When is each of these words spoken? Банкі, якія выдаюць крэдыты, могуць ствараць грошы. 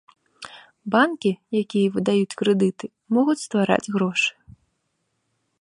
Банкі, 0.95 1.31
якія 1.61 1.93
выдаюць 1.97 2.37
крэдыты, 2.39 2.85
могуць 3.19 3.39
ствараць 3.47 3.91
грошы. 3.97 4.31